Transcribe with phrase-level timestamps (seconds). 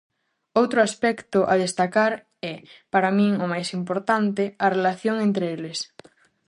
[0.61, 2.13] Outro aspecto a destacar
[2.53, 2.55] é,
[2.93, 5.79] para min o máis importante, a relación entre eles.